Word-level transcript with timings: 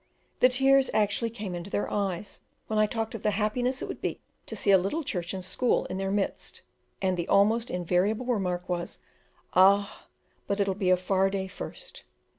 The 0.39 0.49
tears 0.49 0.89
actually 0.95 1.29
came 1.29 1.53
into 1.53 1.69
their 1.69 1.87
eyes 1.93 2.39
when 2.65 2.79
I 2.79 2.87
talked 2.87 3.13
of 3.13 3.21
the 3.21 3.29
happiness 3.37 3.83
it 3.83 3.87
would 3.87 4.01
be 4.01 4.19
to 4.47 4.55
see 4.55 4.71
a 4.71 4.77
little 4.79 5.03
church 5.03 5.31
and 5.31 5.45
school 5.45 5.85
in 5.91 5.99
their 5.99 6.09
midst; 6.09 6.61
and 7.03 7.17
the 7.17 7.27
almost 7.27 7.69
invariable 7.69 8.25
remark 8.25 8.67
was, 8.67 8.97
"Ah, 9.53 10.07
but 10.47 10.59
it'll 10.59 10.73
be 10.73 10.89
a 10.89 10.97
far 10.97 11.29
day 11.29 11.47
first." 11.47 12.01